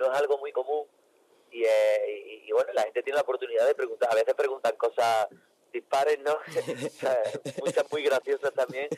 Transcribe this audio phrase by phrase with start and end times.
[0.00, 0.86] No es algo muy común
[1.52, 4.74] y, eh, y, y, bueno, la gente tiene la oportunidad de preguntar, a veces preguntan
[4.76, 5.28] cosas
[5.72, 6.36] dispares, ¿no?
[7.60, 8.88] Muchas muy graciosas también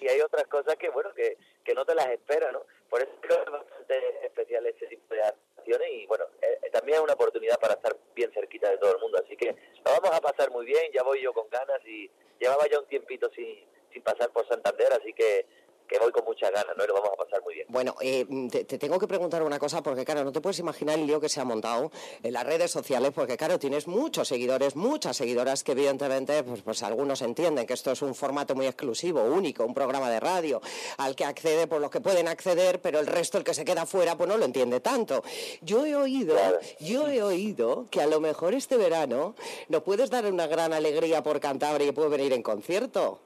[0.00, 2.64] y, hay otras cosas que, bueno, que, que no te las esperas, ¿no?
[2.88, 6.98] Por eso creo que es bastante especial ese tipo de acciones y bueno, eh, también
[6.98, 10.10] es una oportunidad para estar bien cerquita de todo el mundo, así que lo vamos
[10.12, 13.66] a pasar muy bien, ya voy yo con ganas y llevaba ya un tiempito sin,
[13.92, 15.46] sin pasar por Santander, así que
[15.90, 16.84] que voy con muchas ganas, ¿no?
[16.84, 17.66] Y lo vamos a pasar muy bien.
[17.68, 20.98] Bueno, eh, te, te, tengo que preguntar una cosa, porque claro, no te puedes imaginar
[20.98, 21.90] el lío que se ha montado
[22.22, 26.82] en las redes sociales, porque claro, tienes muchos seguidores, muchas seguidoras que evidentemente, pues, pues
[26.84, 30.60] algunos entienden que esto es un formato muy exclusivo, único, un programa de radio,
[30.98, 33.84] al que accede por los que pueden acceder, pero el resto, el que se queda
[33.84, 35.24] fuera, pues no lo entiende tanto.
[35.60, 36.58] Yo he oído, claro.
[36.78, 39.34] yo he oído que a lo mejor este verano
[39.68, 43.18] nos puedes dar una gran alegría por Cantabria y puede venir en concierto.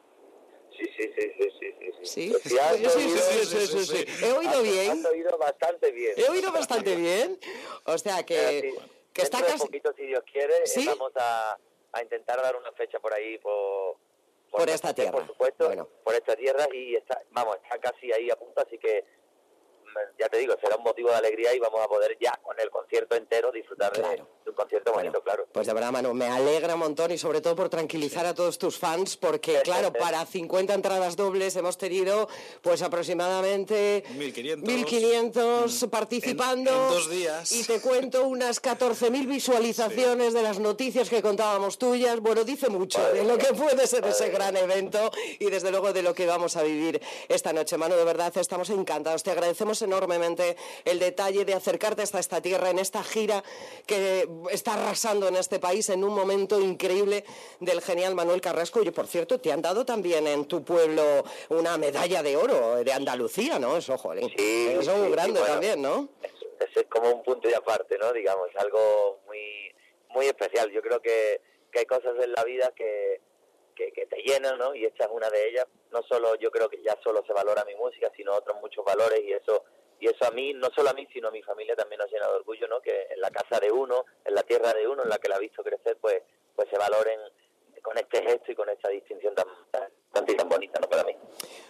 [0.76, 1.74] Sí, sí, sí, sí, sí.
[2.04, 4.04] Sí, sí.
[4.24, 4.90] He oído bien.
[4.90, 6.14] Has oído bastante bien.
[6.16, 7.38] He oído bastante bien.
[7.84, 8.74] O sea que,
[9.12, 10.54] que está casi poquito, si Dios quiere,
[10.86, 11.58] vamos a,
[11.92, 13.96] a intentar dar una fecha por ahí, por...
[14.50, 15.12] Por esta tierra.
[15.12, 15.88] Por supuesto, Bueno.
[16.04, 19.04] por esta tierra y está, vamos, está casi ahí a punto, así que
[19.84, 22.58] mm, ya te digo, será un motivo de alegría y vamos a poder ya con
[22.60, 24.28] el concierto entero disfrutar Claro.
[24.44, 25.48] de, un concierto Bueno, bonito, claro.
[25.64, 28.58] Pues de verdad, Manu, me alegra un montón y sobre todo por tranquilizar a todos
[28.58, 32.28] tus fans, porque claro, para 50 entradas dobles hemos tenido
[32.60, 34.68] pues aproximadamente 1500.
[34.68, 36.70] 1500 participando.
[36.70, 37.50] En- en dos días.
[37.52, 42.20] Y te cuento unas 14.000 visualizaciones de las noticias que contábamos tuyas.
[42.20, 46.02] Bueno, dice mucho de lo que puede ser ese gran evento y desde luego de
[46.02, 47.00] lo que vamos a vivir
[47.30, 47.78] esta noche.
[47.78, 49.22] Manu, de verdad estamos encantados.
[49.22, 53.42] Te agradecemos enormemente el detalle de acercarte hasta esta tierra en esta gira
[53.86, 57.24] que está arrasando en este país en un momento increíble
[57.60, 58.82] del genial Manuel Carrasco.
[58.82, 61.02] Y por cierto, te han dado también en tu pueblo
[61.50, 63.76] una medalla de oro de Andalucía, ¿no?
[63.76, 64.24] Eso, joder.
[64.36, 65.46] Sí, Eso es sí, muy grande bueno.
[65.54, 66.08] también, ¿no?
[66.60, 68.12] Es como un punto y aparte, ¿no?
[68.12, 69.72] Digamos, algo muy
[70.10, 70.70] muy especial.
[70.70, 71.40] Yo creo que,
[71.72, 73.20] que hay cosas en la vida que,
[73.74, 74.74] que, que te llenan, ¿no?
[74.74, 75.66] Y esta es una de ellas.
[75.90, 79.20] No solo, yo creo que ya solo se valora mi música, sino otros muchos valores
[79.24, 79.64] y eso
[80.04, 82.28] y eso a mí, no solo a mí, sino a mi familia también nos llena
[82.28, 82.78] de orgullo, ¿no?
[82.82, 85.36] Que en la casa de uno, en la tierra de uno, en la que la
[85.36, 86.22] ha visto crecer, pues
[86.54, 87.18] pues se valoren
[87.80, 90.88] con este gesto y con esta distinción tan, tan, tan, bonita, ¿no?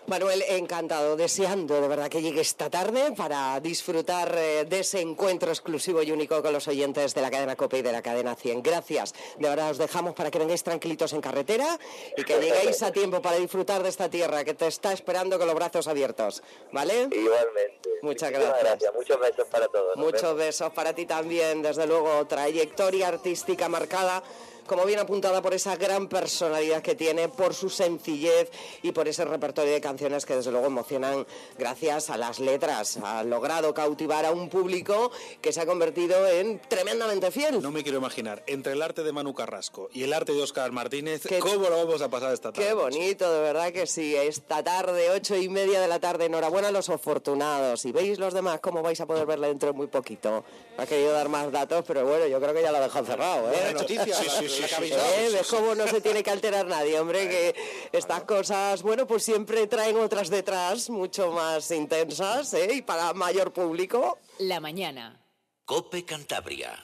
[0.07, 5.51] Manuel, encantado, deseando de verdad que llegue esta tarde para disfrutar eh, de ese encuentro
[5.51, 8.63] exclusivo y único con los oyentes de la cadena COPE y de la cadena 100.
[8.63, 9.15] Gracias.
[9.39, 11.79] De verdad os dejamos para que vengáis tranquilitos en carretera
[12.19, 15.47] y que lleguéis a tiempo para disfrutar de esta tierra que te está esperando con
[15.47, 16.43] los brazos abiertos.
[16.71, 17.09] ¿Vale?
[17.11, 17.89] Igualmente.
[18.03, 18.95] Muchas Muchísimas gracias.
[18.95, 19.97] Muchos besos para todos.
[19.97, 24.23] Muchos besos para ti también, desde luego, trayectoria artística marcada,
[24.67, 28.51] como bien apuntada por esa gran personalidad que tiene, por su sencillez
[28.83, 31.27] y por ese repertorio de canciones que desde luego emocionan
[31.59, 32.99] gracias a las letras.
[33.03, 35.11] Ha logrado cautivar a un público
[35.41, 37.61] que se ha convertido en tremendamente fiel.
[37.63, 40.73] No me quiero imaginar, entre el arte de Manu Carrasco y el arte de Óscar
[40.73, 42.67] Martínez, Qué- ¿cómo lo vamos a pasar esta tarde?
[42.67, 44.15] Qué bonito, de verdad que sí.
[44.17, 47.85] Esta tarde, ocho y media de la tarde, enhorabuena a los afortunados.
[47.85, 50.45] Y veis los demás cómo vais a poder verla dentro de muy poquito.
[50.77, 53.49] Me ha querido dar más datos, pero bueno, yo creo que ya lo dejan cerrado.
[53.53, 53.57] ¿eh?
[53.63, 55.03] Buena noticia, Sí, sí, sí, sí, dado.
[55.09, 55.27] sí, ¿Eh?
[55.29, 55.57] sí, ¿Ves sí.
[55.57, 57.29] cómo no se tiene que alterar nadie, hombre?
[57.29, 57.55] Que
[57.93, 62.69] estas cosas, bueno, pues siempre traen otras detrás, mucho más intensas, ¿eh?
[62.75, 64.19] Y para mayor público.
[64.39, 65.21] La mañana.
[65.65, 66.79] Cope Cantabria.